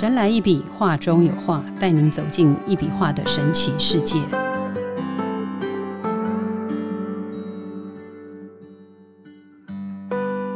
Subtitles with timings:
[0.00, 4.18] 神来一笔，画中有画，带您走进一笔画的神奇世界。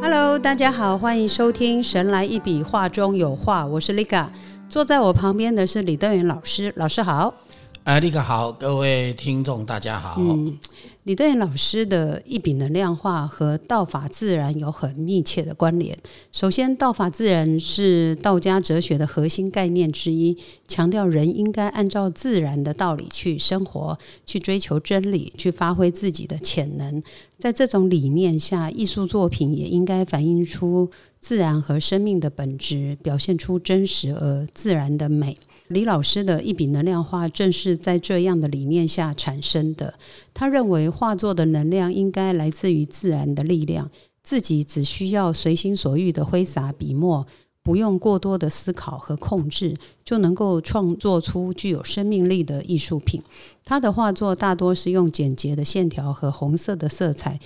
[0.01, 4.29] Hello，大家好，欢迎收听《神来一笔，画中有画》，我是 Liga，
[4.67, 7.31] 坐在我旁边的是李登元老师，老师好。
[7.83, 10.19] 哎，Liga 好，各位听众大家好。
[11.05, 15.95] 李登元老师的一笔能量画和道法自然有很密切的关联。
[16.31, 20.35] 首先，道法自然是道家哲学的核心概念之一，
[20.67, 26.99] 强调人应该按照自然的道理去生活，去追求真理，去发挥自己的潜能。
[27.37, 30.89] 在这种理念下，艺术作品也应该反映出
[31.21, 35.37] 自然和生命的本质，表现出真实而自然的美。
[35.67, 39.95] 李老师的一笔能量画正是在这样的理念下产生的。
[40.33, 43.89] 他认为画作的能量应该来自于自然的力量，
[44.21, 47.25] 自己只需要随心所欲的挥洒笔墨，
[47.63, 53.23] 不用过多的思考和控制，就能够创作出具有生命力的艺术品。
[53.63, 57.39] 他的画作大多是用简洁的线条和红色的色彩，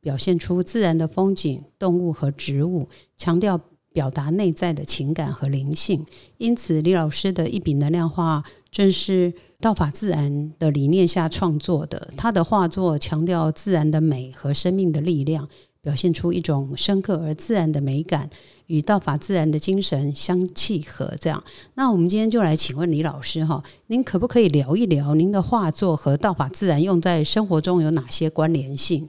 [0.00, 2.88] 表现出自然的风景、动物和植物，
[3.18, 3.60] 强调。
[3.96, 6.04] 表达内在的情感和灵性，
[6.36, 12.10] 因此李老师的一笔能量画正是道法自然的理念下创作的。
[12.14, 15.48] 他的画作强调自然的美和生命的力量，
[15.80, 18.28] 表现出一种深刻而自然的美感，
[18.66, 21.14] 与道法自然的精神相契合。
[21.18, 21.42] 这样，
[21.76, 29.08] 那我们今天就来请问李老师哈，您可不可以聊一聊您的画作和道法自然用在生活中有哪些关联性？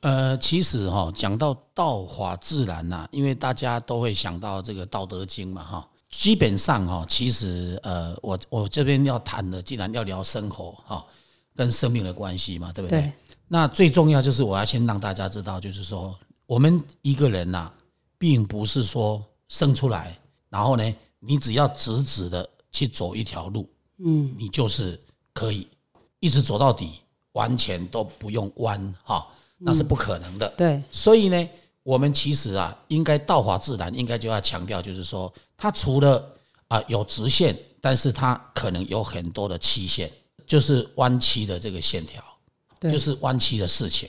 [0.00, 5.88] 呃，其实哈，讲到道法自然呐，因为大家都会想到这个《道德经》嘛，哈。
[6.10, 11.04] 基本上哈，其实呃，我我这边要谈的，既然要聊生活哈，
[11.54, 13.12] 跟生命的关系嘛，对不对？
[13.46, 17.70] 那最重要就是我要先让大家知道，就是说，我们一个人呐，
[18.16, 20.18] 并不是说生出来，
[20.48, 23.68] 然后呢，你只要直直的去走一条路，
[23.98, 24.98] 嗯，你就是
[25.34, 25.68] 可以
[26.20, 27.00] 一直走到底，
[27.32, 29.26] 完全都不用弯哈。
[29.58, 31.48] 那是不可能的，对，所以呢，
[31.82, 36.24] 我们其实啊，应该道法自然，应该就要强调，就是说，它除了
[36.68, 40.10] 啊有直线，但是它可能有很多的曲线，
[40.46, 42.22] 就是弯曲的这个线条，
[42.82, 44.08] 就是弯曲的事情。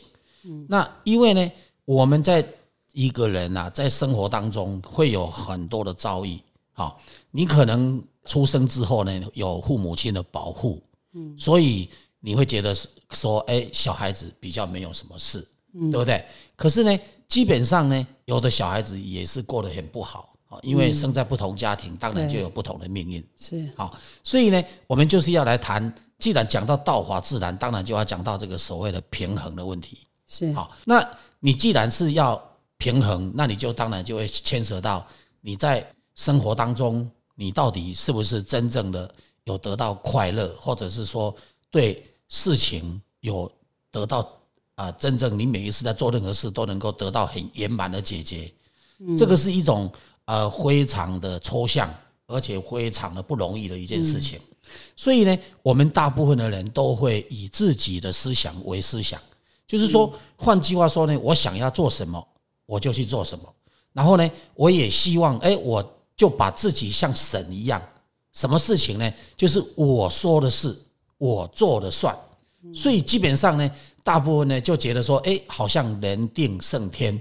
[0.68, 1.52] 那因为呢，
[1.86, 2.46] 我们在
[2.94, 6.40] 一个人啊，在生活当中会有很多的遭遇，
[6.74, 7.02] 好，
[7.32, 10.82] 你可能出生之后呢，有父母亲的保护，
[11.14, 12.76] 嗯，所以你会觉得。
[13.16, 15.40] 说哎，小孩子比较没有什么事，
[15.74, 16.24] 对不对？
[16.56, 23.28] 可是呢，基本上呢，有的小孩子也是过得很不好啊，因为生在不同家庭，当然就有不同的命运。
[23.36, 29.98] 是好，所以呢，我们就是要来谈，既然讲到道法自然，当然就要讲到这个所谓的平衡的问题。
[30.28, 31.04] 是好，那
[31.40, 32.40] 你既然是要
[32.78, 35.04] 平衡，那你就当然就会牵扯到
[35.42, 39.12] 你在生活当中，你到底是不是真正的
[39.46, 41.36] 有得到快乐，或者是说
[41.72, 42.06] 对。
[42.32, 43.52] 事情有
[43.90, 44.32] 得到
[44.76, 48.54] 啊，真正你每一次在做任何事都能够得到很圆满的解决，
[49.18, 49.92] 这个是一种
[50.26, 51.92] 呃非常的抽象，
[52.28, 54.40] 而且非常的不容易的一件事情。
[54.96, 59.20] 所以呢，我们大部分的人都会以自己的思想为思想，
[59.68, 62.24] 就是说，换句话说呢，我想要做什么，
[62.68, 63.52] 我就去做什么。
[63.92, 65.84] 然后呢，我也希望，哎，我
[66.16, 67.82] 就把自己像神一样，
[68.34, 69.12] 什么事情呢？
[69.36, 70.80] 就是我说的是。
[71.20, 72.18] 我做的算，
[72.74, 73.70] 所以基本上呢，
[74.04, 77.20] 大部分呢就觉得说，哎，好像人定胜天，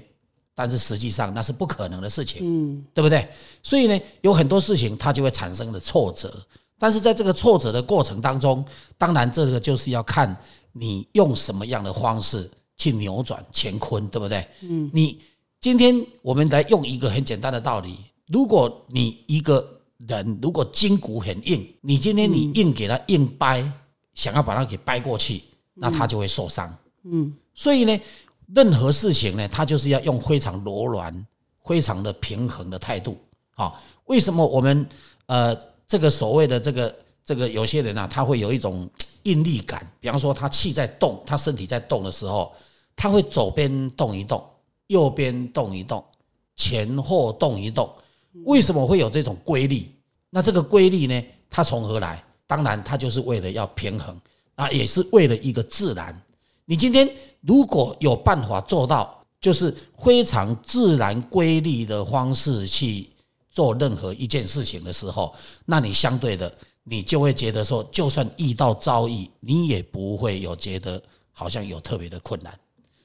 [0.55, 3.29] 但是实际上那是不可能的事情，嗯，对不对？
[3.63, 6.33] 所以呢，有很多事情它就会产生了挫折，
[6.79, 8.65] 但是在这个挫折的过程当中，
[8.97, 10.35] 当然这个就是要看
[10.73, 14.47] 你用什么样的方式去扭转乾坤，对不对？
[14.63, 15.21] 嗯，你
[15.61, 17.97] 今天我们来用一个很简单的道理，
[18.29, 19.69] 如果你一个
[20.07, 23.69] 人如果筋骨很硬，你今天你硬给他硬掰。
[24.19, 25.45] 想要把它给掰过去，
[25.75, 26.77] 那他就会受伤。
[27.05, 28.01] 嗯，所以呢，
[28.53, 31.27] 任何事情呢，他就是要用非常柔软、
[31.65, 33.17] 非常的平衡的态度。
[33.55, 34.85] 好，为什么我们
[35.27, 35.57] 呃，
[35.87, 38.91] 这个所谓的这个这个有些人啊，他会有一种
[39.23, 39.89] 应力感。
[40.01, 42.53] 比方说，他气在动，他身体在动的时候，
[42.97, 44.45] 他会左边动一动，
[44.89, 46.05] 右边动一动，
[46.57, 47.89] 前后动一动。
[48.45, 49.89] 为什么会有这种规律？
[50.29, 52.21] 那这个规律呢，它从何来？
[52.49, 54.21] 当然，它就是为了要平衡
[54.57, 56.21] 啊，也是为了一个自然。
[56.65, 57.09] 你今天
[57.43, 63.09] 如果有办法做到，就是非常自然规律的方式去
[63.51, 65.35] 做任何一件事情的时候，
[65.65, 66.53] 那你相对的，
[66.85, 71.01] 你就会觉得说，就算遇到遭遇，你也不会有觉得
[71.33, 72.53] 好像有特别的困难。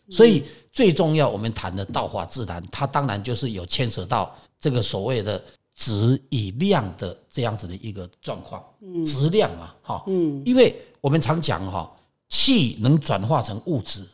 [0.10, 5.42] 所以最重要，我们谈的道法自然，它当然就是有牵扯到这个所谓的
[5.76, 8.64] 质与量的这样子的一个状况，
[9.06, 11.92] 质量啊，哈，嗯，因为我们常讲哈，
[12.30, 14.06] 气能转化成物质，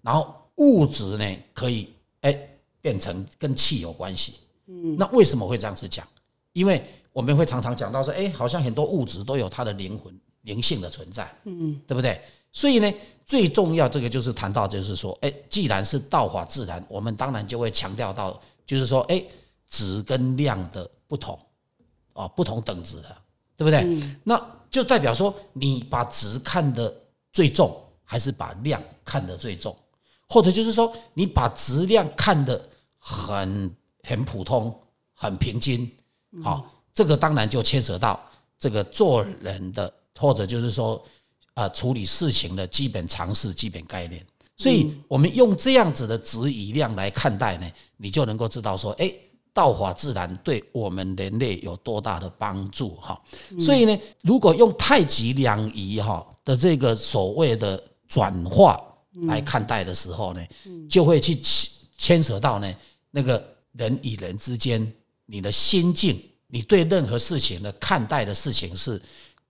[0.00, 1.88] 然后物质呢可以
[2.22, 2.36] 哎
[2.80, 4.34] 变成跟气有关系，
[4.66, 6.06] 嗯，那为什么会这样子讲？
[6.52, 6.82] 因为
[7.12, 12.20] 我们会常常讲到说，哎，好像很多物质都有它的灵魂、灵性的存在，嗯，对不对？
[12.52, 12.92] 所以呢，
[13.24, 19.22] 最重要这个就是谈到，就是说，哎，既然是道法自然，我们当然就会强调到，就是说，哎，
[19.72, 21.36] 质跟量的不同，
[22.12, 23.16] 哦，不同等值的，
[23.56, 24.00] 对不对？
[24.22, 24.40] 那
[24.70, 26.94] 就代表说，你把值看得
[27.32, 29.76] 最重，还是把量看得最重？
[30.28, 32.64] 或者就是说，你把质量看得
[32.98, 34.72] 很很普通、
[35.12, 35.90] 很平均，
[36.44, 38.20] 好，这个当然就牵扯到
[38.60, 41.04] 这个做人的，或者就是说。
[41.54, 44.24] 啊，处理事情的基本常识、基本概念，
[44.56, 49.12] 所以我们用这样子的质与量来看待呢，你就能够知道说，哎，
[49.54, 53.20] 道法自然对我们人类有多大的帮助哈。
[53.58, 58.80] 所以呢，如果用太极两仪哈的这个所谓的转化
[59.26, 60.40] 来看待的时候呢，
[60.88, 61.34] 就会去
[61.96, 62.74] 牵扯到呢
[63.10, 64.92] 那个人与人之间
[65.26, 69.00] 你的心境，你对任何事情的看待的事情是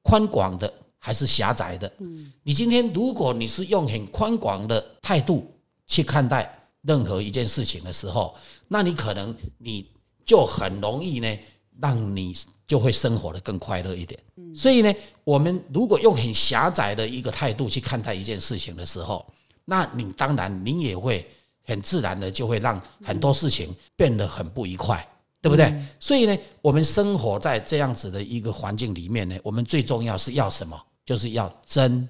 [0.02, 0.72] 宽广的。
[1.04, 1.92] 还是狭窄的。
[1.98, 5.52] 嗯，你今天如果你是用很宽广的态度
[5.84, 8.34] 去看待任何一件事情的时候，
[8.68, 9.88] 那你可能你
[10.24, 11.38] 就很容易呢，
[11.80, 12.34] 让你
[12.66, 14.18] 就会生活的更快乐一点。
[14.36, 14.94] 嗯，所以呢，
[15.24, 19.26] 我们如果用很狭窄的一个态度去看待一件事情的时候，
[19.64, 21.26] 那你当然你也会
[21.64, 25.06] 很自然的就会让很多事情变得很不愉快。
[25.42, 25.74] 对不对？
[25.98, 30.80] 所以呢，我们生活在这样子的一个环境里面呢，我们最重要是要什么？
[31.04, 32.08] 就是要真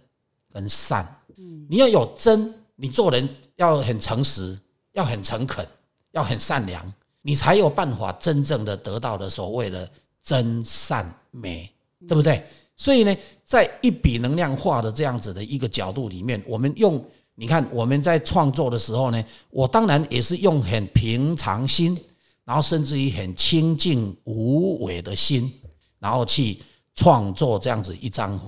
[0.53, 1.03] 跟善，
[1.39, 3.27] 嗯，你要有真，你做人
[3.62, 4.59] 要很诚实，
[4.93, 5.67] 要很诚恳，
[6.11, 6.93] 要很善良，
[7.23, 9.88] 你才有办法真正的得到的所谓的
[10.23, 11.70] 真善美，
[12.09, 12.44] 对不对？
[12.76, 17.03] 所以呢，在一笔能量化的这样子的一个角度里面，我们用
[17.35, 21.99] 你看我们在创作的时候呢，我当然也是用很平常心，
[22.44, 25.53] 然后甚至于很清净无为的心，
[25.99, 26.59] 然后去
[26.94, 28.38] 创作这样子一张。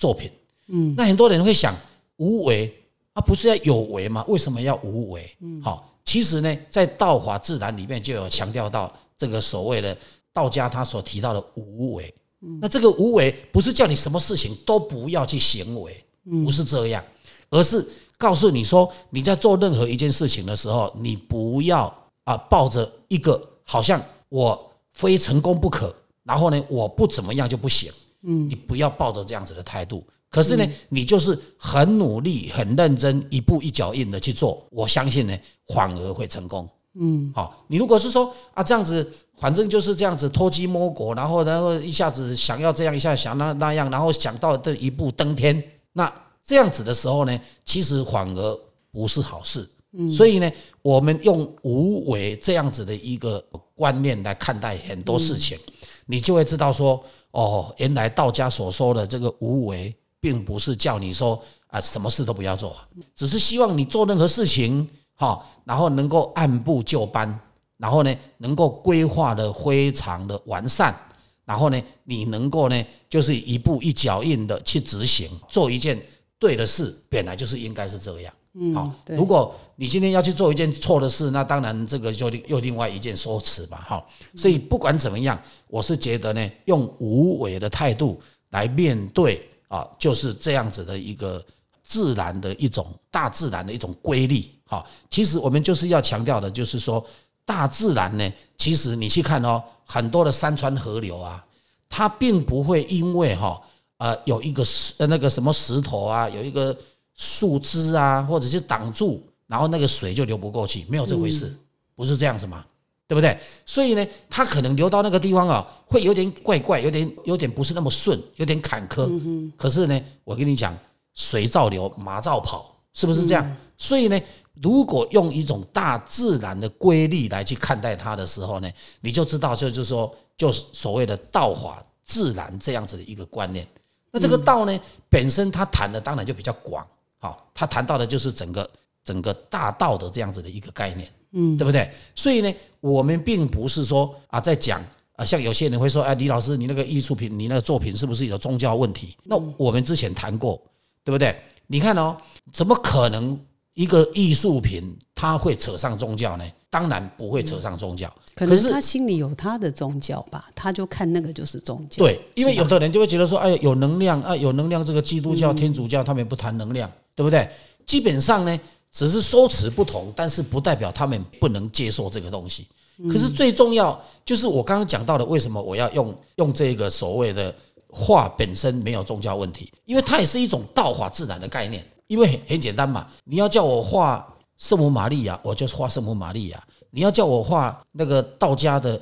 [0.00, 0.30] 作品，
[0.68, 1.74] 嗯，那很多人会想，
[2.18, 2.72] 无为
[3.18, 4.24] 啊，不是要有为吗？
[4.28, 5.36] 为什么要无为？
[5.40, 9.96] 嗯，好，其实呢，在道法自然里面就有强调到这个所谓的
[10.32, 12.14] 道家他所提到的无为。
[12.42, 16.04] 嗯，那这个无为不是叫你什么事情都不要去行为，
[16.44, 17.04] 不是这样，
[17.50, 17.84] 而是
[18.16, 21.92] 告诉你说，你在做任何一件事情的时候，你不要
[22.22, 25.92] 啊抱着一个好像我非成功不可，
[26.22, 27.90] 然后呢，我不怎么样就不行。
[28.22, 30.04] 嗯，你不要抱着这样子的态度。
[30.30, 34.62] 可是呢，你就是很努力、很认真，一步一脚印的去做。
[34.70, 35.38] 我相信呢，
[35.74, 36.68] 反而会成功。
[37.00, 46.12] 嗯，好，你如果是说啊，这样子，反正就是这样子偷鸡摸狗，然后然后一下子想要这样，一下想那那样，然后想到这一步登天，那
[46.44, 48.60] 这样子的时候呢，其实反而
[48.92, 49.68] 不是好事。
[49.92, 50.50] 嗯，所以呢，
[50.82, 53.42] 我们用无为这样子的一个
[53.74, 55.58] 观念来看待很多事情，
[56.04, 57.02] 你就会知道说。
[57.32, 62.76] 哦，原来道家所说的这个无为，并不是叫你说啊，什么事都不要做，
[63.14, 67.38] 只是希望你做任何事情，哈，然后能够按部就班，
[67.76, 70.98] 然后呢，能够规划的非常的完善，
[71.44, 76.00] 然后呢，你能够呢，就是一步一脚印的去执行，做一件
[76.38, 78.32] 对的事，本来就是应该是这样。
[78.54, 83.84] 嗯好，如果你今天要去做一件错的事，那当然这个就又另外一件说辞吧。
[83.86, 88.18] 哈，所以不管怎么样，我是觉得呢，用无为的态度
[88.50, 91.44] 来面对啊，就是这样子的一个
[91.84, 94.44] 自然的一种大自然的一种规律。
[94.66, 97.04] 哈，其实我们就是要强调的，就是说
[97.44, 101.44] 大自然呢，其实你去看哦，很多的山川河流啊，
[101.88, 103.62] 它并不会因为哈
[103.98, 106.76] 呃有一个石呃那个什么石头啊，有一个。
[107.20, 111.52] 树枝啊，或者是挡住，然后那个水就流不过去，没有这回事，
[111.96, 112.64] 不是这样子吗？
[113.08, 113.36] 对不对？
[113.64, 119.50] 所以呢，他可能流到那个地方啊，会有点怪怪，有点有点不是那么顺，有点坎坷。
[119.56, 120.76] 可是呢，我跟你讲，
[121.14, 123.56] 水照流，马照跑，是不是这样？
[123.78, 124.20] 所以呢，
[124.60, 133.66] 如果用一种大自然的规律来去看待它的时候呢，你就知道，就是说，就是所谓的道法自然这样子的一个观念。
[134.10, 136.86] 那这个道呢，本身它谈的当然就比较广。
[137.18, 138.68] 好，它谈到的就是整个
[139.04, 141.90] 整个大道的这样子的一个概念，嗯，对不对？
[142.14, 144.82] 所以呢，我们并不是说啊，在讲
[145.16, 149.16] 啊，像有些人会说，哎，李老师，你那个艺术品，你那个作品是不是有宗教问题？
[149.24, 150.60] 那我们之前谈过，
[151.04, 151.36] 对不对？
[151.66, 152.16] 你看哦，
[152.52, 153.38] 怎么可能
[153.74, 156.44] 一个艺术品它会扯上宗教呢？
[156.70, 158.12] 当然不会扯上宗教。
[158.34, 162.04] 可能他心里有他的宗教吧，他就看那个就是宗教。
[162.04, 167.48] 对，因为有的人就会觉得说，哎，有能量啊，有能量，这个基督教、天主教他们也不谈能量，对不对？
[167.86, 168.60] 基本上呢，
[168.98, 172.66] 只是说辞不同，但是不代表他们不能接受这个东西。
[173.08, 177.54] 可是最重要就是我刚刚讲到的，为什么我要用用这个所谓的
[177.88, 179.72] 画本身没有宗教问题？
[179.84, 181.86] 因为它也是一种道法自然的概念。
[182.08, 184.26] 因为很简单嘛，你要叫我画
[184.56, 186.58] 圣母玛利亚，我就画圣母玛利亚；
[186.90, 189.00] 你要叫我画那个道家的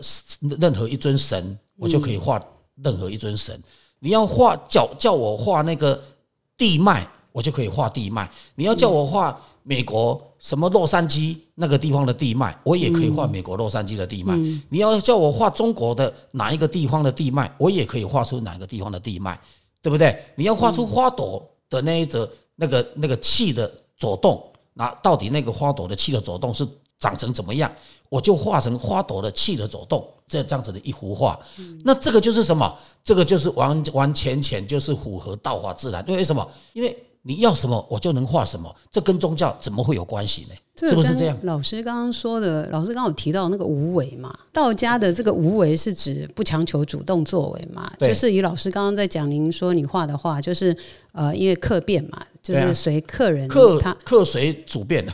[0.61, 2.39] 任何一尊神，我就可以画
[2.83, 3.57] 任何一尊神；
[4.01, 5.99] 你要画叫叫我画那个
[6.59, 14.35] 地脉，我就可以画地脉；你要叫我画美国什么洛杉矶那个地方的地脉，我也可以画美国洛杉矶的地脉；
[14.69, 19.39] 你要叫我画中国的哪一个地方的地脉，我也可以画出哪个地方的地脉，
[19.83, 20.17] 对不对？
[20.37, 22.31] 你要画出花朵的那一则。
[22.59, 24.43] 那个那个气的走动，
[24.73, 26.67] 那到底那个花朵的气的走动是
[26.99, 27.71] 长成怎么样？
[28.09, 31.39] 我就画成花朵的气的走动，这这样子的一幅画。
[31.85, 32.75] 那这个就是什么？
[33.05, 36.03] 这个就是完完全全就是符合道法自然。
[36.09, 36.51] 因为什么？
[36.73, 36.97] 因为
[37.27, 38.73] 你要什么，我就能画什么。
[38.93, 40.55] 这跟宗教怎么会有关系呢？
[40.79, 41.39] 是不是这样？
[41.43, 44.37] 老师刚刚说的，老师刚刚有提到那个无为嘛？
[44.53, 47.91] 道家的这个无为是指不强求主动作为嘛？
[48.01, 50.77] 就是以老师刚刚在讲，您说你画的画，就是
[51.13, 52.27] 呃，因为客变嘛。
[52.43, 55.05] 就是随客人，客他客随主变，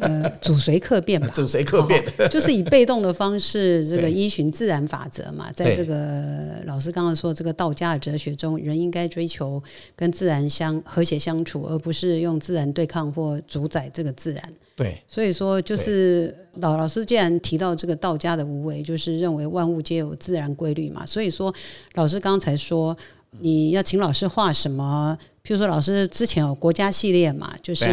[0.00, 9.62] 呃，主随客变吧， 主随客变，就是以被动的方式，这个 依循自然法则嘛，在这个老师刚刚说这个道家的哲学中，人应该追求
[9.94, 14.42] 跟自然相和谐相处，而不是用自然对抗或主宰这个自然。
[14.76, 21.54] 对，所以说就是老老师既然提到这个道家的无为，就是认为万物皆有自然规律嘛，所以说
[21.94, 22.96] 老师刚才说
[23.40, 25.16] 你要请老师画什么？
[25.44, 27.84] 譬如说，老师之前有国家系列嘛，就是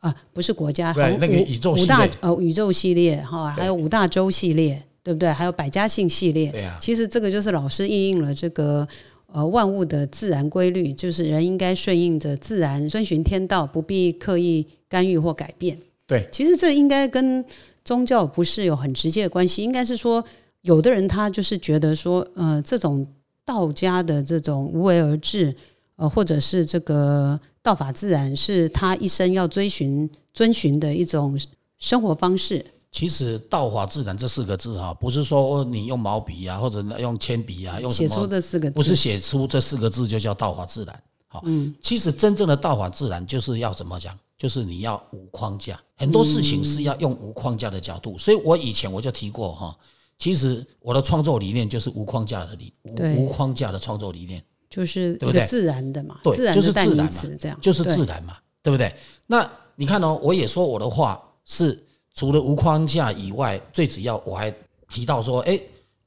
[0.00, 5.32] 啊，不是国家，那个宇宙五大呃宇宙系列哈，还有五大洲系列，对不对？
[5.32, 6.50] 还有百家姓系列。
[6.50, 8.86] 对其实这个就是老师应用了这个
[9.32, 15.78] 呃万物的自然规律，就是人应该顺应着自然，遵循天道，不必刻意干预或改变。
[16.06, 17.44] 对，其实这应该跟
[17.84, 20.24] 宗教不是有很直接的关系，应该是说，
[20.62, 23.06] 有的人他就是觉得说，呃，这种
[23.44, 25.54] 道家的这种无为而治。
[25.98, 31.40] 呃，或者是这个道法自然，是他一生要追寻、遵循的一种
[31.78, 32.62] 生活方式。
[32.90, 41.02] 其实“道法自然”这四个字哈，不是说你用毛笔啊，或者用铅笔啊，用写出这四个，字，不是写出这四个字就叫道法自然。
[41.28, 44.14] 好，嗯，其实真正的道法自然就是要怎么讲？
[44.38, 48.18] 就是你要无框架，很多事情是要用无框架的角度。
[48.18, 49.76] 所以我以前我就提过哈，
[50.18, 54.44] 其实我的创作理念就是无框架的理，无无框架的创作理念。
[54.68, 58.92] 就是对不对自然的嘛，对，就是自然嘛，这样就是自然嘛，对不对？
[59.28, 61.82] 那你看哦，我也说我的话是
[62.14, 64.52] 除了无框架以外，最主要我还
[64.90, 65.58] 提到说，哎，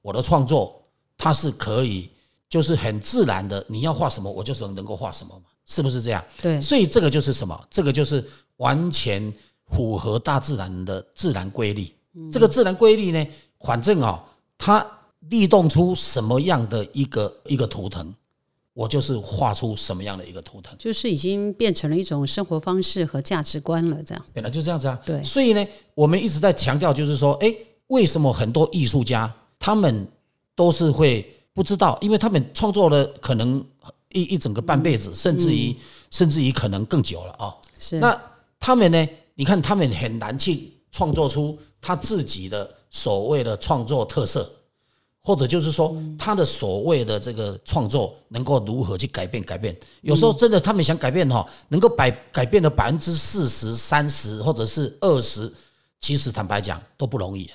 [0.01, 0.79] 我的创作
[1.17, 2.09] 它是可以，
[2.49, 6.21] 就是很自然的，你要画什么，我就是能够画什么嘛，是不是这样？
[6.41, 7.57] 对，所以这个就是什么？
[7.69, 8.21] 这个就是
[8.57, 9.33] 完全
[9.71, 11.89] 符合大自然的自然规律。
[12.29, 13.27] 这个自然规律呢，
[13.61, 14.21] 反正啊，
[14.57, 14.85] 它
[15.29, 18.13] 立动出什么样的一个一个图腾。
[18.73, 24.01] 我就是画出什么样的一个图腾，就是已经变成了一种生活方式和价值观了。
[24.03, 24.97] 这样本来就这样子啊。
[25.05, 27.53] 对，所以呢，我们一直在强调，就是说，哎，
[27.87, 30.07] 为什么很多艺术家他们
[30.55, 33.61] 都是会不知道，因为他们创作了可能
[34.11, 35.75] 一一整个半辈子，甚至于
[36.11, 37.55] 甚至于可能更久了啊。
[37.77, 37.99] 是。
[37.99, 38.19] 那
[38.59, 39.07] 他们呢？
[39.35, 44.49] 你看，他们很难去创作出他自己的所谓的创作特色。
[45.21, 49.43] 或者就是说，他的所谓的这个创作能够如何去改变？
[49.43, 55.51] 改变有时候真的，他们想改变哈，能够百改变的百分之四十、三十，或者是二十，
[55.99, 57.51] 其实坦白讲都不容易。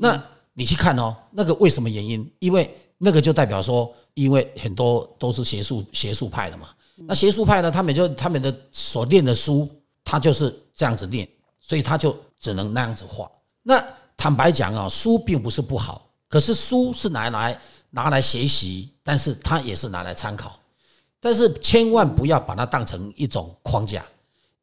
[0.00, 0.20] 那
[0.52, 2.28] 你去看哦，那个为什么原因？
[2.40, 6.68] 因为那个就代表说，因为很多都是学术学术派的嘛。
[6.96, 9.68] 那学术派呢，他们就他们的所念的书，
[10.04, 11.28] 他就是这样子念，
[11.60, 13.30] 所以他就只能那样子画。
[13.62, 13.84] 那
[14.16, 16.02] 坦白讲啊，书并不是不好。
[16.28, 17.60] 可是书是拿来
[17.90, 20.58] 拿来学习，但是它也是拿来参考，
[21.20, 24.04] 但是千万不要把它当成一种框架，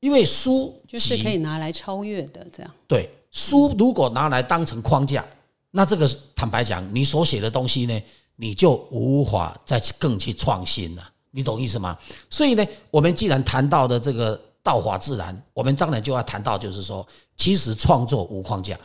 [0.01, 2.45] 因为书就是可以拿来超越的。
[2.51, 5.25] 这样对书如果拿来当成框架，
[5.71, 8.01] 那这个坦白讲，你所写的东西呢，
[8.35, 11.09] 你就无法再去更去创新了。
[11.31, 11.97] 你懂意思吗？
[12.29, 18.77] 所以呢，我们既然谈到的这个道法自然，我们当然就要谈到，就是说，其实创作无框架，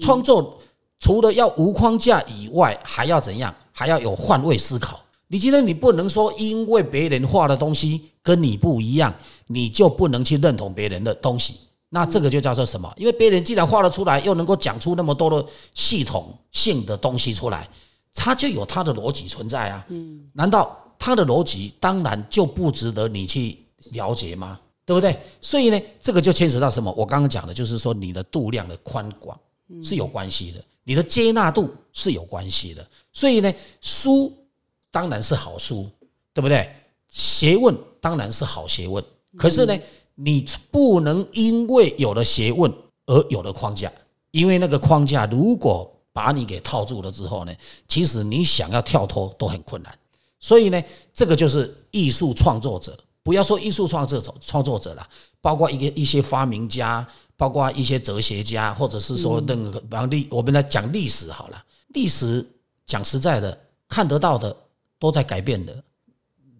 [0.00, 0.58] 创作。
[0.98, 3.54] 除了要无框架以外，还要怎样？
[3.70, 4.98] 还要有换位思考。
[5.28, 9.14] 你今天你不能说，因为别人画的东西跟你不一样，
[9.48, 11.56] 你就不能去认同别人的东西。
[11.90, 12.90] 那这个就叫做什么？
[12.96, 17.68] 因为别人既然画得出来，又能够讲出那么多的系统性的东西出来，
[18.16, 19.86] 他就有他的逻辑存在啊。
[19.90, 23.58] 嗯，难道他的逻辑当然就不值得你去
[23.92, 24.58] 了解吗？
[24.84, 25.16] 对不对？
[25.40, 26.92] 所以呢，这个就牵扯到什么？
[26.96, 29.38] 我刚刚讲的就是说，你的度量的宽广
[29.82, 32.86] 是有关系的，你的接纳度是有关系的。
[33.12, 34.32] 所以呢，书
[34.90, 35.90] 当然是好书，
[36.32, 36.72] 对不对？
[37.08, 39.02] 学问当然是好学问，
[39.36, 39.76] 可是呢，
[40.14, 42.72] 你不能因为有了学问
[43.06, 43.90] 而有了框架，
[44.30, 47.54] 因为那个框架如果把你给套住了之后呢，
[47.86, 49.98] 其实你想要跳脱都很困难。
[50.40, 50.82] 所以呢，
[51.12, 52.98] 这个就是艺术创作者。
[53.22, 55.06] 不要说艺术创作者创作者了，
[55.42, 57.06] 包括一个一些发明家，
[57.36, 61.62] 包括一些哲学家，或者是说任何，比方历我们来讲历史好了。
[61.88, 62.42] 历史
[62.86, 64.56] 讲实在的，看得到的
[64.98, 65.84] 都在改变的，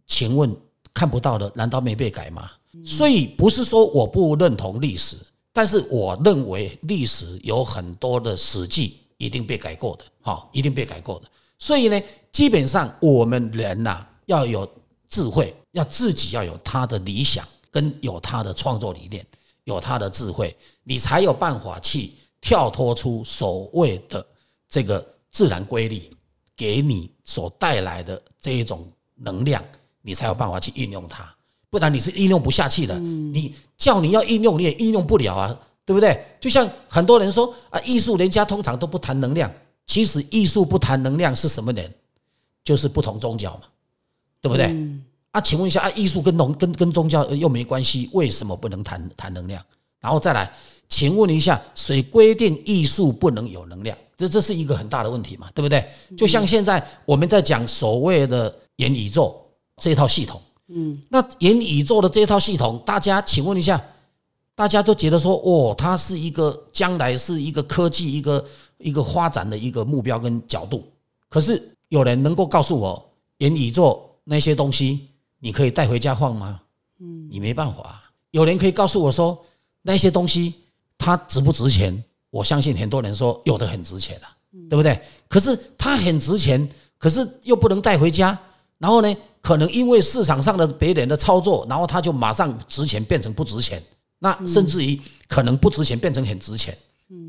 [0.07, 0.55] 请问
[0.93, 2.51] 看不到的难道没被改吗？
[2.85, 5.17] 所以不是说我不认同历史，
[5.51, 11.27] 但是我认为历史有很多的史记一定被改过的，哈，一定被改过的。
[11.59, 12.01] 所以呢，
[12.33, 14.69] 基本上我们人呐要有
[15.09, 15.55] 智慧。
[15.73, 19.27] 要自己要有他的理想，跟有他的创作理念，
[19.65, 24.27] 有他的智慧，你才有办法去跳脱出所谓的
[24.71, 26.09] 这个自然规律
[26.57, 29.63] 给你所带来的这一种能量，
[30.01, 31.31] 你才有办法去运用它。
[31.69, 32.99] 不然你是应用不下去的。
[32.99, 36.23] 你叫你要应用，你也应用不了啊，对不对？
[36.39, 39.51] 就像很多人说啊，艺术人家通常都不谈能量，
[39.87, 41.91] 其实艺术不谈能量是什么人？
[42.65, 43.63] 就是不同宗教嘛，
[44.41, 44.77] 对不对？
[45.31, 49.65] 啊请问一下啊，艺术跟农跟跟宗教又没关系，为什么不能谈谈能量？
[50.01, 50.53] 然后再来，
[50.89, 53.97] 请问一下，谁规定艺术不能有能量？
[54.17, 55.85] 这这是一个很大的问题嘛，对不对？
[56.17, 59.41] 就像现在我们在讲所谓的元宇宙
[59.81, 63.81] 这套系统，嗯，那元宇宙的这套系统，大家请问一下，
[64.57, 68.45] 大家都觉得说，哦，它是一个将来是一个科技一个
[68.79, 70.83] 一个发展的一个目标跟角度。
[71.29, 75.09] 可是有人能够告诉我，元宇宙那些东西？
[75.39, 76.59] 你可以带回家放吗？
[77.01, 78.03] 嗯，你没办法。
[78.31, 79.39] 有人可以告诉我说，
[79.83, 80.55] 那些东西
[80.97, 82.03] 它值不值钱？
[82.31, 84.27] 我相信很多人说有的很值钱的，
[84.71, 84.99] 对不对？
[85.29, 86.67] 可是它很值钱，
[86.97, 88.37] 可是又不能带回家。
[88.79, 93.83] 然后呢，可能因为市场上的别人的操作，然后它就马上值钱变成不值钱。
[94.19, 96.77] 那甚至于可能不值钱变成很值钱，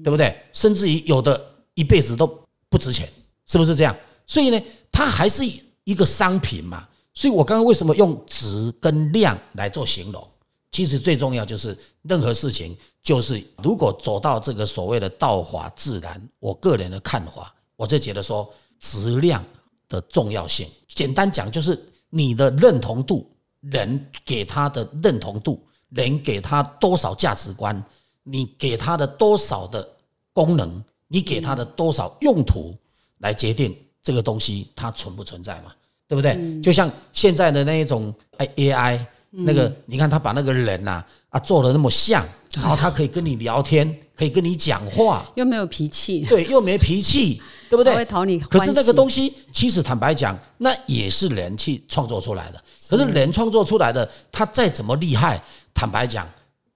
[0.04, 0.36] 对不对？
[0.54, 2.28] 甚至于有的一辈子都
[2.70, 3.10] 不值钱，
[3.46, 3.96] 是不是这样？
[4.26, 5.44] 所以呢，它还是
[5.84, 6.88] 一个商品嘛。
[7.14, 10.28] 所以我刚刚为什么用值跟量来做形容？
[10.72, 18.48] 其实最重要就是任何事情，就是如果走到这个所谓的道法自然，我个人的看法，我就觉得说
[18.80, 19.44] 质量
[19.90, 20.68] 的重要性。
[20.88, 21.78] 简单讲就是
[22.10, 23.28] 你的认同度，
[23.62, 27.82] 人给他的认同度，人给他多少价值观，
[28.24, 29.88] 你给他的多少的
[30.34, 32.76] 功能，你给他的多少用途，
[33.20, 35.74] 来决定这个东西它存不存在嘛？
[36.08, 36.62] 对不对？
[36.62, 38.14] 就像现在的那一种
[38.56, 47.94] A I，那个你看他把那个人呐啊做的那么像，然后他可以跟你聊天，可以跟你讲话，又没有脾气，对，又没脾气，对不对？
[47.94, 48.40] 会讨你。
[48.40, 52.64] 可是那个东西，其实坦白讲，那也是人去创作出来的。
[52.90, 55.42] 可是人创作出来的，他再怎么厉害，
[55.74, 56.28] 坦白讲，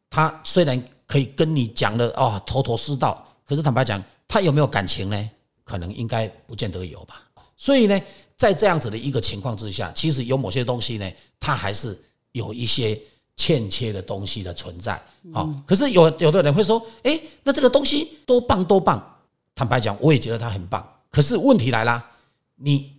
[0.09, 5.29] 他虽然可以跟你讲的啊头头是道，可是坦白讲，他有没有感情呢？
[5.63, 7.21] 可能应该不见得有吧。
[7.57, 7.99] 所以呢。
[8.41, 11.07] 在这样子的一个情况之下，其实有某些东西呢，
[11.39, 11.95] 它还是
[12.31, 12.99] 有一些
[13.35, 14.99] 欠缺的东西的存在。
[15.31, 18.99] 好，可是有有的人会说，哎，那这个东西多棒多棒。
[19.53, 20.83] 坦白讲，我也觉得它很棒。
[21.11, 22.03] 可是问题来了，
[22.55, 22.91] 你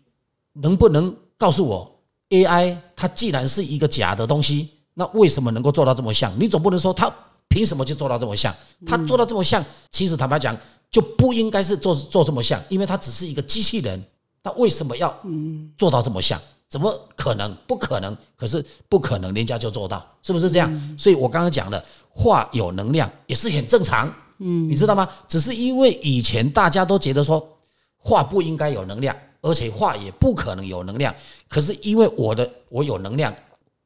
[0.53, 6.33] 能不能告诉我，AI 它既然是一个假的东西，那为什么能够做到这么像？
[6.39, 7.13] 你总不能说它
[7.49, 8.55] 凭什么就做到这么像？
[8.87, 10.57] 它做到这么像，其实坦白讲
[10.89, 14.01] 就不应该是做做这么像，因为它只是一个机器人。
[14.41, 15.13] 它为什么要
[15.77, 16.41] 做到这么像？
[16.69, 17.53] 怎么可能？
[17.67, 18.17] 不可能！
[18.37, 20.97] 可是不可能，人家就做到，是不是这样？
[20.97, 25.09] 所以我刚刚讲的话有能量也是很正常，嗯，你知道吗？
[25.27, 27.45] 只是因为以前大家都觉得说
[27.97, 31.15] 话不应该有能量，而且画也不可能有能量。
[31.47, 33.35] 可是因为我的我有能量，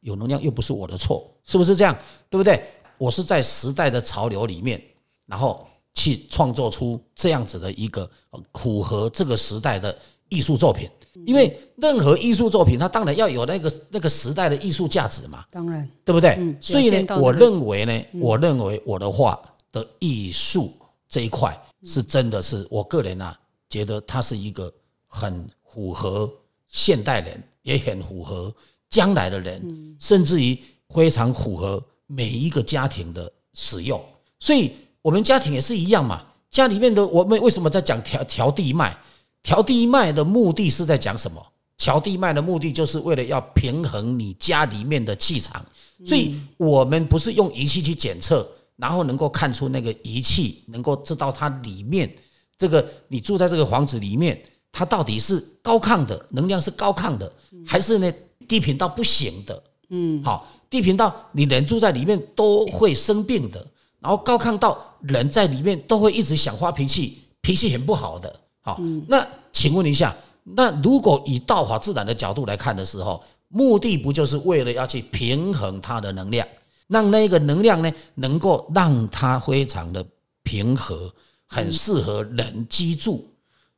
[0.03, 1.99] 有能量又不是我的错，是不是这样？
[2.31, 2.63] 对不对？
[2.99, 4.81] 我是在时代的潮流里面，
[5.27, 8.09] 然后去创作出这样子的一个
[8.55, 9.99] 符合这个时代的。
[10.29, 10.91] 艺术作品，
[11.25, 16.37] 因为任何艺术作品，它当然要有那个那个时代的艺术价值嘛，当然，对不对？
[16.61, 19.41] 所以呢，我认为呢，我认为我的画
[19.71, 20.75] 的艺术
[21.09, 23.39] 这一块是真的是我个人啊，
[23.71, 24.69] 觉得它是一个
[25.17, 26.31] 很符合
[26.69, 28.55] 现代人，也很符合
[28.91, 30.59] 将来的人，甚至于
[30.91, 33.99] 非常符合每一个家庭的使用。
[34.39, 36.23] 所以我们家庭也是一样嘛。
[36.51, 38.95] 家里面的我们为什么在讲调调地脉？
[39.43, 41.45] 调地脉的目的是在讲什么？
[41.79, 45.65] 调地脉的目的就是为了要平衡你家里面的气场。
[46.05, 52.11] 所以我们不是用仪器去检测，然后能够看出那个仪器能够知道它里面
[52.59, 54.39] 这个你住在这个房子里面，
[54.77, 57.33] 它到底是高亢的能量是高亢的，
[57.67, 58.13] 还是呢
[58.47, 59.63] 低频到不行的？
[59.89, 63.67] 嗯，好，低频到你人住在里面都会生病的，
[64.01, 68.41] 然后高亢到人在里面都会一直想发脾气，脾气很不好的。
[68.61, 73.25] 好，那请问一下，那如果以道法自然的角度来看的时候？
[73.49, 76.47] 目的不就是为了要去平衡它的能量，
[76.89, 80.05] 让那个能量呢，能够让它非常的
[80.43, 81.15] 平和，
[81.47, 83.25] 很适合人居住，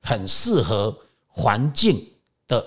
[0.08, 2.02] 很适合环境
[2.46, 2.64] 的，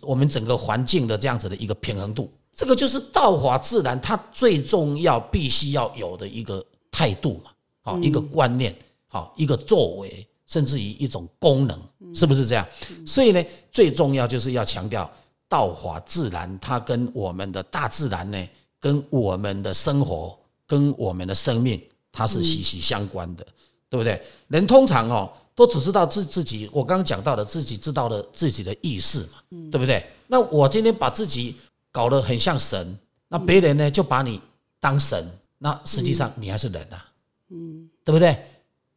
[0.00, 2.28] 我们整个环境的这样子的一个平衡度。
[2.52, 8.76] 这个就是道法自然它最重要必须要有的一个态度嘛，好一个观念，
[9.06, 11.80] 好一个作为，甚至于一种功能，
[12.12, 12.66] 是不是这样？
[13.06, 15.08] 所以呢，最重要就是要强调。
[15.48, 18.48] 道法自然，它跟我们的大自然呢，
[18.80, 20.34] 跟我们的生活，
[20.66, 21.78] 跟我们的生命，
[22.10, 23.46] 它是息息相关的，
[23.90, 24.18] 对不对？
[24.48, 30.04] 人通常哦，都只知道自自己，我刚刚讲到的，自己知道了自己的意识嘛，对不对？
[30.26, 31.56] 那我今天把自己
[31.90, 34.40] 搞得很像神，那别人呢就把你
[34.80, 35.26] 当神，
[35.58, 37.04] 那实际上你还是人啊，
[37.50, 38.36] 嗯，对不对？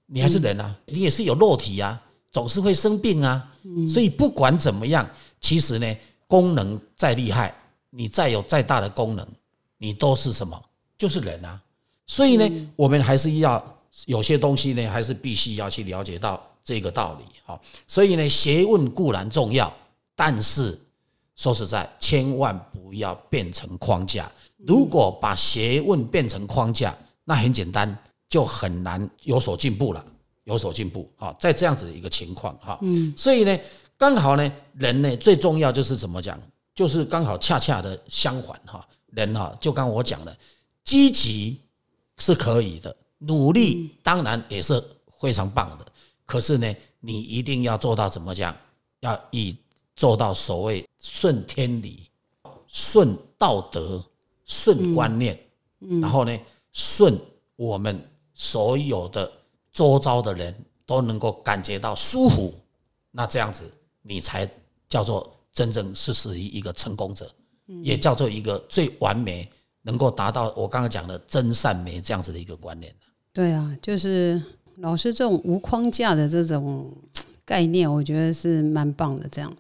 [0.05, 3.51] 你还是人啊，你也是有肉体啊，总是会生病啊，
[3.87, 5.95] 所以不管怎么样，其实呢。
[6.27, 7.55] 功能再厉害，
[7.91, 9.25] 你再有再大的功能，
[9.77, 10.59] 你都是什么？
[10.97, 11.61] 就是人啊。
[12.07, 13.63] 所以呢，我们还是要
[14.05, 17.25] 有些东西呢，还是必须要去了解到这个道理。
[17.45, 19.71] 哈，所以呢，学问固然重要，
[20.15, 20.77] 但是
[21.36, 24.31] 说实在，千万不要变成框架。
[24.58, 27.97] 如果把学问变成框架，那很简单，
[28.29, 30.03] 就很难有所进步了。
[30.43, 33.58] 有所进步，好，在这样子的一个情况，哈，嗯，所以呢。
[33.97, 36.38] 刚好呢，人呢最重要就是怎么讲，
[36.73, 38.86] 就是刚好恰恰的相反哈。
[39.13, 40.38] 人哈，就刚我讲的，
[40.84, 41.62] 积极
[42.17, 44.84] 是可以的，努力当然也是
[45.19, 45.86] 非常棒的。
[46.25, 48.56] 可是呢，你一定要做到怎么讲？
[49.01, 49.58] 要以
[49.95, 52.10] 做到所谓顺天理、
[52.67, 54.04] 顺道德、
[54.45, 55.39] 顺观念，
[56.01, 56.38] 然后呢，
[56.71, 57.19] 顺
[57.56, 59.32] 我们所有的
[59.71, 62.54] 周遭的人都能够感觉到舒服，
[63.12, 63.71] 那这样子。
[64.08, 64.47] 你才
[64.88, 67.28] 叫做真正是属于一个成功者，
[67.82, 69.51] 也叫做一个最完美，
[69.86, 72.93] 能够达到我刚刚讲的真善美这样子的一个观念
[73.32, 74.41] 对啊，就是
[74.78, 76.91] 老师这种无框架的这种
[77.45, 79.28] 概念，我觉得是蛮棒的。
[79.30, 79.56] 这样，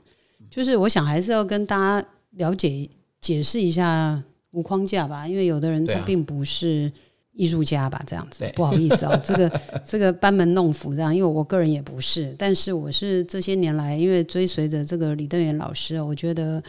[0.49, 2.89] 就是我想还是要跟大家了解
[3.21, 6.91] 解释一下无框架吧，因为有的人他并不是。
[7.37, 16.63] 艺术家吧，这样子不好意思哦， 这个这个班门弄斧这样，因为我个人也不是，但是我是这些年来，因为追随着这个李登元老师，我觉得。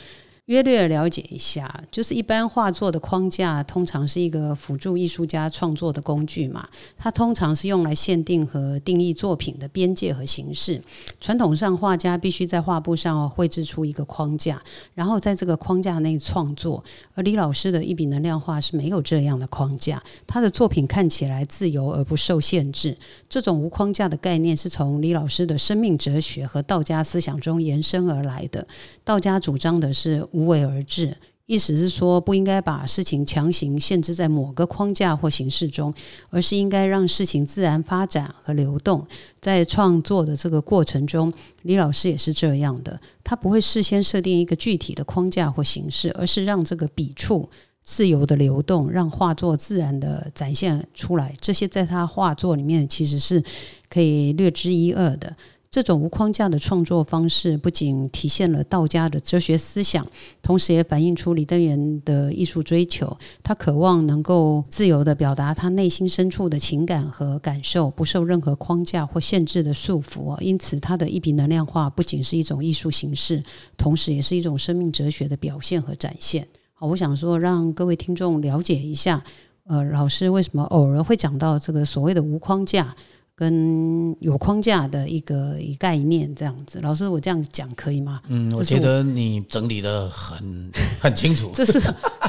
[0.46, 10.80] 约略了解一下，就是一般画作的框架通常是一个辅助艺术家创作的工具嘛，它通常是用来限定和定义作品的边界和形式。
[11.20, 14.62] 传统上，画家必须在画布上绘制出一个框架，
[14.94, 16.84] 然后在这个框架内创作。
[17.16, 22.96] 而李老师的一笔能量画是没有这样的框架，他的作品看起来自由而不受限制。
[23.28, 28.64] 这种无框架的概念是从李老师的生命哲学和道家思想中延伸而来的。
[29.02, 30.24] 道家主张的是。
[30.36, 35.94] 无为而治，意思是说不应该把事情强行限制在某个框架或形式中，
[36.28, 39.06] 而是应该让事情自然发展和流动。
[39.40, 47.48] 在创作的这个过程中，李老师也是这样的，他不会事先设定一个具体的框架或形式，而是让这个笔触
[47.82, 51.34] 自由的流动，让画作自然的展现出来。
[51.40, 53.42] 这些在他画作里面其实是
[53.88, 55.34] 可以略知一二的。
[55.70, 60.06] 这种无框架的创作方式，不仅体现了道家的哲学思想，
[60.40, 63.14] 同时也反映出李登元的艺术追求。
[63.42, 70.40] 他渴望能够自由的表达他内心深处的情感和感受，不受任何框架或限制的束缚。
[70.40, 73.42] 因此，他的一笔能量画不仅是一种艺术形式，
[73.76, 76.46] 同时也是一种生命哲学的表现和展现。
[76.72, 79.22] 好，我想说，让各位听众了解一下，
[79.64, 82.96] 呃，老师为什么偶尔会讲到这个所谓的无框架。
[83.36, 88.22] 跟有框架的一个一概念这样子，老师，我这样讲可以吗？
[88.28, 91.50] 嗯，我觉得你整理的很 很清楚。
[91.54, 91.78] 这是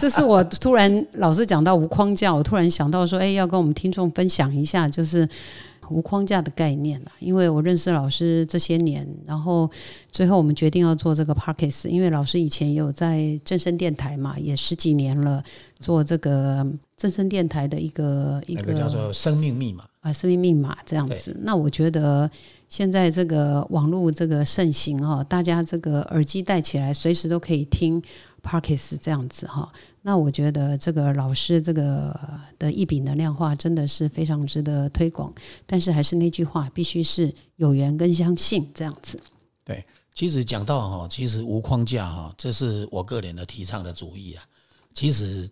[0.02, 5.28] 这是我突然老师讲到无框架，我突然想到说，哎，要跟我们听众分享一下，就是
[5.89, 7.12] 无框架的概念啦。
[7.19, 9.69] 因为我认识老师这些年，然后
[10.12, 15.43] 最后我们决定要做这个 Parkes，因为老师以前有在正声电台嘛，也十几年了，
[15.80, 21.36] 做这个正声电台的一个一个叫做生命密码啊，生命密码这样子。
[21.41, 22.30] 那我觉得
[22.69, 28.02] 现在这个网络这个盛行哈，大家这个耳机戴起来，随时都可以听。
[28.43, 29.69] Parkes 这样子哈，
[30.08, 32.17] 那我觉得这个老师这个
[32.58, 35.34] 的一笔能量化真的是非常值得推广。
[35.65, 39.20] 但是还是那句话，必须是有缘跟相信这样子。
[39.65, 44.46] 对，其实讲到哈，其实无框架哈，这是我个人的提倡的主义啊。
[44.93, 45.46] 其实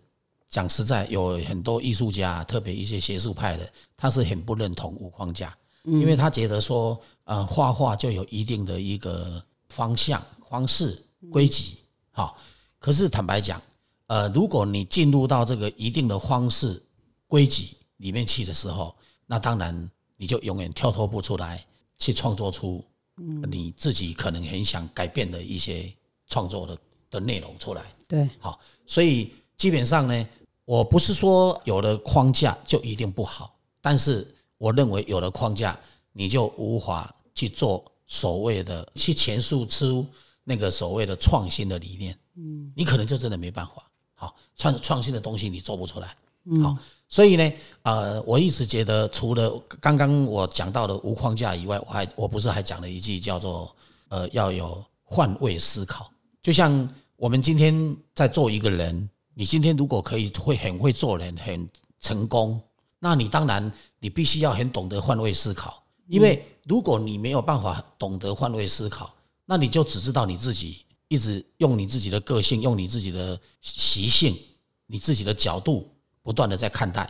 [0.48, 10.98] 讲实在，有很多艺术家，特别一些学术派的，他是很不认同无框架，因为他觉得说，呃，画画就有一定的一个方向、方式、
[11.30, 11.76] 规矩，
[12.10, 12.38] 好。
[12.78, 13.60] 可是坦白讲，
[14.08, 16.82] 呃，如果你进入到这个一定的方式
[17.26, 18.94] 规矩里面去的时候，
[19.26, 21.64] 那当然你就永远跳脱不出来，
[21.98, 22.84] 去创作出
[23.48, 25.92] 你自己可能很想改变的一些
[26.28, 26.78] 创作的
[27.10, 27.82] 的内容出来。
[28.06, 30.28] 对，好，所以基本上呢，
[30.64, 34.26] 我不是说有了框架就一定不好，但是
[34.58, 35.78] 我认为有了框架，
[36.12, 40.06] 你就无法去做所谓的去阐述出
[40.44, 42.16] 那个所谓的创新的理念。
[42.36, 46.16] 嗯，你可能就真的没办法，好创创新的东西你做不出来，
[46.62, 46.74] 好，
[47.06, 47.52] 所以呢，
[47.82, 53.70] 呃，我一直觉得除了刚刚我讲到的无框架以外，我还我不是还讲了一句叫做
[54.08, 56.10] 呃要有换位思考，
[56.42, 61.68] 就像我们今天在做一个人，你今天如果可以会很会做人，很
[62.00, 62.58] 成功，
[62.98, 69.12] 那你当然你必须要很懂得换位思考，因为如果你没有办法懂得换位思考，
[69.44, 70.85] 那你就只知道你自己。
[71.08, 74.36] 一直用你自己的个性，用你自己的习性，
[74.86, 75.88] 你自己的角度，
[76.22, 77.08] 不断的在看待。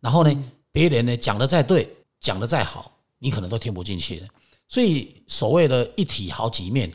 [0.00, 1.88] 然后呢，别人呢讲的再对，
[2.20, 4.28] 讲的再好，你可能都听不进去的。
[4.68, 6.92] 所以所谓的一体好几面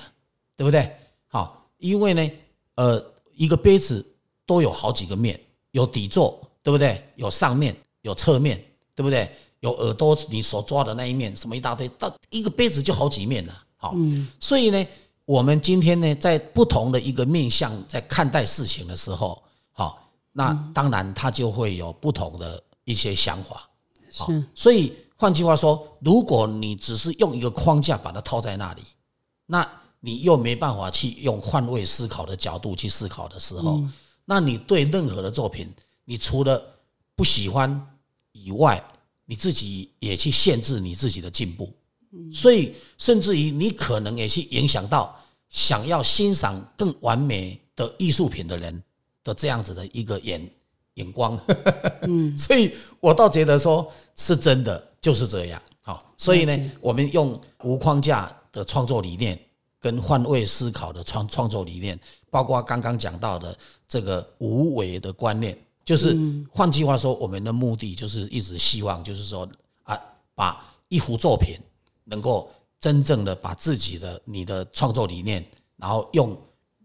[0.56, 0.96] 对不对？
[1.28, 2.32] 好，因为呢，
[2.76, 3.04] 呃，
[3.36, 4.06] 一个杯子
[4.46, 5.40] 都有好几个面，
[5.72, 7.04] 有底座，对不对？
[7.16, 8.64] 有上面，有侧面，
[8.94, 9.28] 对不对？
[9.62, 13.64] 有耳朵你所抓的那一面，什么一大堆，到一个杯子就好几面了。
[13.76, 13.96] 好，
[14.40, 14.86] 所以呢。
[15.26, 23.70] 我们今天呢，在不同的一个面向在看待事情的时候，好，那当然他就会有不同的一些想法。
[24.12, 28.82] 好，所以换句话说，如果你只是用一个框架把它套在那里，
[29.46, 29.68] 那
[30.02, 33.82] 你又没办法去用换位思考的角度去思考的时候，
[34.26, 36.62] 那你对任何的作品，你除了
[37.16, 37.88] 不喜欢
[38.34, 38.84] 以外，
[39.26, 41.74] 你自己也去限制你自己的进步。
[42.32, 48.84] 所以，甚至于你可能也去影响到想要欣赏更完美的艺术品的人
[49.24, 50.48] 的这样子的一个眼
[50.94, 51.40] 眼光。
[52.04, 55.60] 嗯， 所以我倒觉得说是真的就是这样。
[55.82, 59.40] 好，所以呢，我们用无框架的创作理念
[59.80, 62.00] 跟换位思考的创创作理念，
[62.30, 66.16] 包括刚刚讲到的这个无为的观念，就是
[66.52, 69.50] 换句话说，我们的目的就是一直希望，就是说
[69.82, 70.00] 啊，
[70.36, 71.58] 把一幅作品。
[72.06, 75.46] 能够真正的把自己的你的创作理念，
[75.78, 76.38] 然后用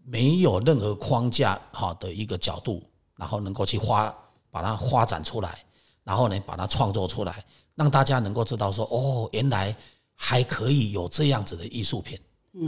[0.05, 2.81] 没有任何框架好的一个角度，
[3.15, 4.15] 然后能够去发
[4.49, 5.63] 把它发展出来，
[6.03, 7.43] 然后呢把它创作出来，
[7.75, 9.75] 让大家能够知道说哦，原来
[10.15, 12.17] 还可以有这样子的艺术品，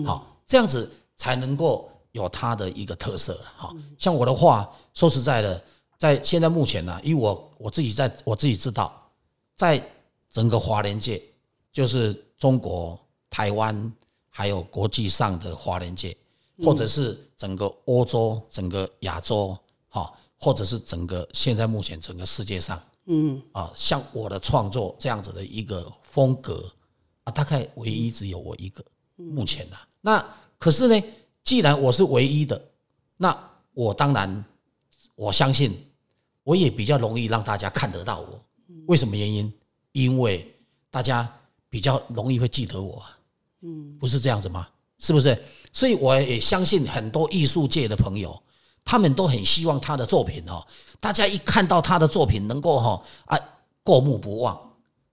[0.06, 3.40] 好，这样子才能够有它的一个特色。
[3.56, 5.64] 哈，像我的话，说实在的，
[5.98, 8.94] 在现在目前呢，因为我我自己在我自己知道，
[9.56, 9.82] 在
[10.30, 11.22] 整个华联界
[11.72, 12.14] 就是。
[12.42, 13.00] 中国、
[13.30, 13.94] 台湾
[14.28, 16.18] 还有国际上的华人界，
[16.64, 19.56] 或者是整个欧洲、整个亚洲，
[19.90, 26.66] 哈，或者是整个现在目前整个世界上，嗯啊，像我的创作这样子的一个风格
[27.26, 28.84] 啊，大概唯一只有我一个，
[29.18, 29.78] 目前呐。
[30.02, 30.26] 那
[30.58, 31.04] 可是呢，
[31.44, 32.60] 既然我是唯一的，
[33.18, 33.38] 那
[33.76, 34.44] 我当然
[35.14, 35.78] 我相信，
[36.42, 38.44] 我也比较容易让大家看得到我。
[38.88, 39.54] 为什么原因？
[39.92, 40.52] 因为
[40.90, 41.32] 大家。
[41.72, 43.02] 比较容易会记得我，
[43.62, 44.68] 嗯，不是这样子吗？
[45.00, 45.36] 是不是？
[45.72, 48.40] 所以我也相信很多艺术界的朋友，
[48.84, 50.62] 他们都很希望他的作品哦，
[51.00, 53.40] 大家一看到他的作品能够哈啊
[53.84, 54.60] 过目不忘，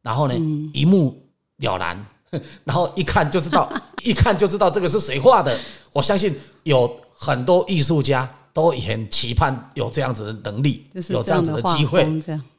[0.03, 0.35] 然后呢
[0.75, 1.25] 一目
[1.59, 2.07] 了然，
[2.65, 5.57] 然后一看就知道， 一看就知道这个是谁画的。
[5.93, 12.05] 我相信有很多艺术家都很期盼有这样子的能力，有这样子的机会。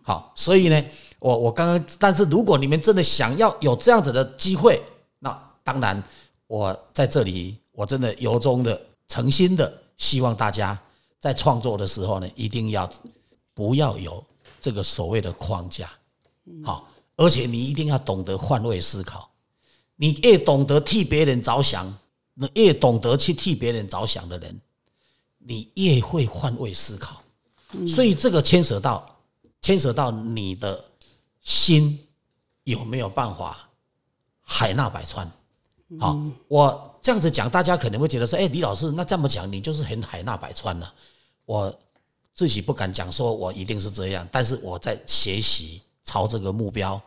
[0.01, 0.81] 好，所以呢。
[1.19, 4.81] 我我刚刚，但是如果你们真的想要有这样子的机会，
[5.19, 6.01] 那当然
[6.47, 10.79] 我在这里，我真的由衷的、诚心的希望大家
[11.19, 12.89] 在创作的时候呢，一定要
[13.53, 14.23] 不要有
[14.61, 15.89] 这个所谓的框架，
[16.63, 19.29] 好，而且你一定要懂得换位思考。
[19.97, 21.93] 你越懂得替别人着想，
[22.33, 24.57] 那越懂得去替别人着想的人，
[25.39, 27.21] 你越会换位思考。
[27.85, 29.17] 所以这个牵涉到
[29.61, 30.83] 牵涉到你的
[31.41, 32.07] 心
[32.63, 33.69] 有没有办法
[34.41, 35.29] 海纳百川。
[35.99, 40.93] 好，我这样子讲，大家可能会觉得说：“哎，李老师，那这么讲，你就是很海纳百川了。”
[41.45, 41.79] 我
[42.35, 47.01] 自己不敢讲说我一定是这样，但是我在学习，朝这个目标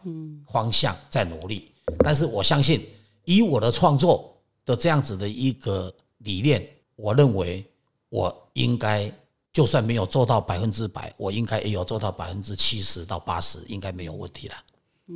[0.48, 1.72] 方向在努力。
[1.98, 2.84] 但是我相信，
[3.24, 7.64] 以我的创作的这样子的一个理念，我认为
[8.08, 9.12] 我应该
[9.52, 14.54] 就算没有做到百分之百，我应该也有做到百分之七十到八十，应该没有问题了。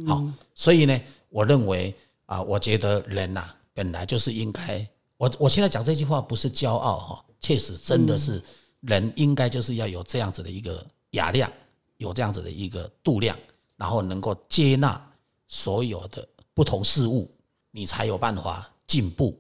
[0.07, 0.22] 好，
[0.55, 1.94] 所以呢，我认为
[2.27, 8.42] 啊，我觉得人呐，本来就是应该，我我现在讲这句话不是骄傲哈，确实真的是
[8.81, 11.51] 人应该就是要有这样子的一个雅量，
[11.96, 13.37] 有这样子的一个度量，
[13.77, 15.01] 然后能够接纳
[15.49, 16.27] 所有的。
[16.57, 17.31] 不同事物，
[17.70, 19.38] 你才有办法进步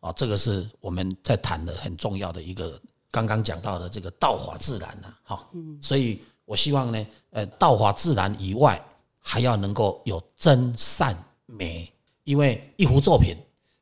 [0.00, 0.12] 啊！
[0.12, 2.78] 这个是我们在谈的很重要的一个，
[3.10, 5.46] 刚刚讲到的这个道法自然呐，哈。
[5.80, 8.82] 所以我希望呢，呃，道法自然以外，
[9.20, 11.16] 还要能够有真善
[11.46, 11.92] 美，
[12.24, 13.36] 因为一幅作品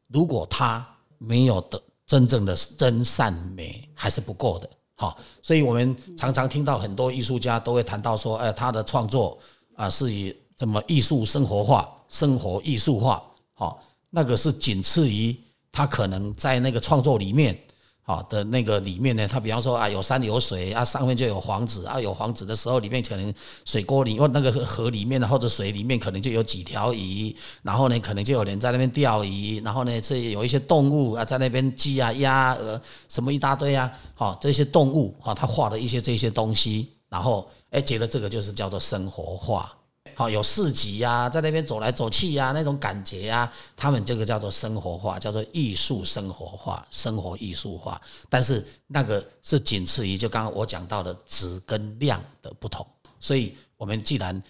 [0.08, 0.86] 如果它
[1.18, 5.16] 没有的真正的真善美，还是不够的，哈。
[5.42, 9.38] 所以我们常常听到很多艺术家都会谈到说，呃，他的创作
[9.74, 11.92] 啊，是以怎么艺术生活化。
[12.08, 13.20] 生活艺术化，
[13.52, 15.36] 好，那个是仅次于
[15.72, 17.60] 他可能在那个创作里面，
[18.08, 39.76] 好的那个里面呢，他比方说啊，有山有水啊，上面就有房子啊，有房子的时候，里面可能水沟里或那个河里面的或者水里面可能就有几条鱼，然后呢，可能就有人在那边钓鱼，然后呢，这有一些动物啊，在那边鸡啊、鸭、鹅什么一大堆啊，好，这些动物啊，他画的一些这些东西，然后哎，觉得这个就是叫做生活化。
[40.18, 48.00] 好，有市集呀，在那边走来走去呀，那种感觉呀，他们这个叫做生活化，叫做艺术生活化，生活艺术化。
[48.30, 52.84] 但是那个是仅次于就刚刚我讲到的质跟量的不同。
[53.20, 54.42] 所以，我们既然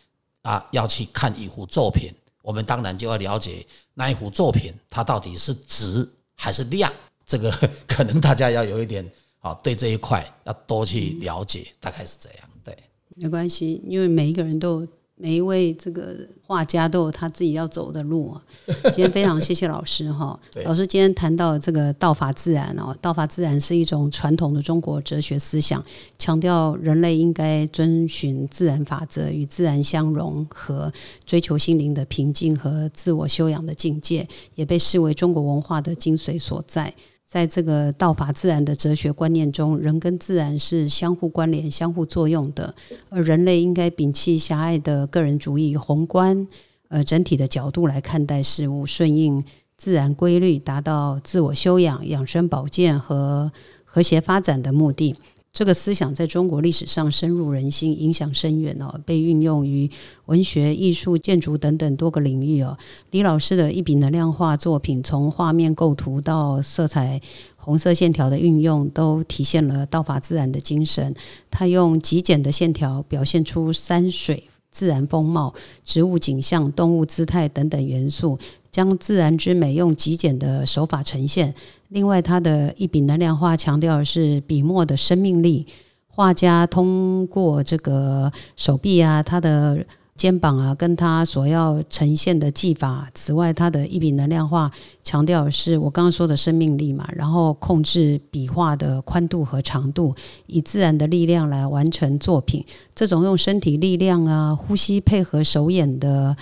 [0.42, 6.92] 啊要去看一幅作品，我们当然就要了解那一幅作品它到底是质还是量。
[7.24, 7.50] 这个
[7.88, 9.04] 可能大家要有一点
[9.40, 12.48] 啊，对这一块要多去了解，大概是这样。
[12.62, 12.72] 对，
[13.16, 14.86] 没关系，因为每一个人都。
[15.18, 16.14] 每一位这个
[16.46, 18.42] 画家都有他自己要走的路啊。
[18.92, 25.82] 今天非常谢谢老师哈，老师今天谈到这个道法自然哦，道法自然是一种传统的中国哲学思想，
[26.18, 30.92] 强调人类应该遵循自然法则，与自然相融合，
[31.24, 36.92] 追求心灵的平静和自我修养的境界，也被视为中国文化的精髓所在。
[37.28, 42.72] 在这个道法自然的哲学观念中，人跟自然是相互关联、相互作用的，
[43.10, 46.46] 而人类应该摒弃狭隘的个人主义，宏观
[46.88, 49.44] 呃整体的角度来看待事物，顺应
[49.76, 53.50] 自然规律，达到自我修养、养生保健和
[53.84, 55.16] 和谐发展的目的。
[55.56, 59.90] 这个思想在中国历史上深入人心，影响深远哦，被运用于
[60.26, 62.76] 文学、艺术、建筑等等多个领域哦。
[63.10, 67.22] 李老师的一笔能量画作品，从画面构图到色彩、
[67.56, 71.14] 红色线条的运用，都体现了道法自然的精神。
[71.50, 74.50] 他用极简的线条表现出山水。
[74.68, 78.38] 自然风貌、植物景象、动物姿态等等元素，
[78.70, 81.54] 将自然之美用极简的手法呈现。
[81.88, 85.66] 另外，他的一笔能量画强调的是笔墨的生命力。
[86.08, 89.84] 画家通过这个手臂啊，他的。
[90.16, 93.06] 肩膀啊，跟他所要呈现的技法。
[93.12, 94.70] 此外，他的一笔能量画
[95.04, 100.14] 强调的是我刚刚说的生命力嘛，然后控制笔画的宽度和长度，
[100.46, 102.64] 以自然的力量来完成作品。
[102.94, 106.34] 这种用身体力量啊、呼吸配合手眼的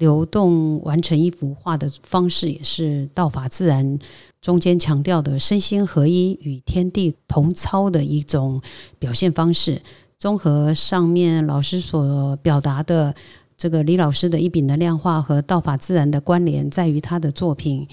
[0.00, 3.98] 流动完成一幅画的方式，也是道法自然
[4.40, 8.62] 中间强调的身心合一、与天地同操的一种
[8.98, 9.82] 表现方式。
[10.18, 13.14] 综合上面老师所表达的，
[13.58, 17.86] 这个李老师的一笔能量画和道法自然的关联，在于他的作品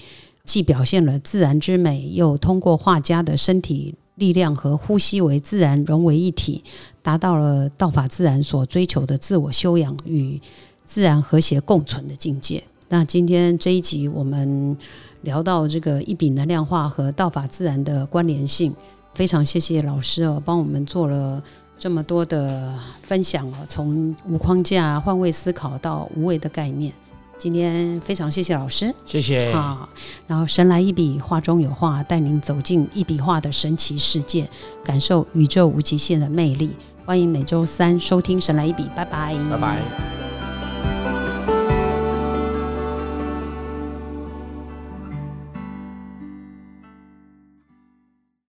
[0.44, 6.64] 既表现了自然之美，又通过画家的身体力量和呼吸为自然融为一体，
[7.02, 10.40] 达到了道法自然所追求的自我修养与
[10.88, 12.64] 自然和谐共存的境界。
[12.88, 14.76] 那今天这一集我们
[15.20, 18.74] 聊到这个一笔能量化和道法自然的关联性，
[19.14, 21.40] 非常谢谢老师哦，帮我们做了。
[21.78, 26.92] 这么多的分享哦，从无框架、换位思考到无为的概念，
[27.38, 29.52] 今天非常谢谢老师，谢谢。
[29.52, 29.88] 好，
[30.26, 34.50] 然后神来一笔，画中有画，带您走进一笔画的神奇世界，
[34.82, 36.74] 感受宇宙无极限的魅力。
[37.06, 40.27] 欢迎每周三收听《神来一笔》，拜拜，拜拜。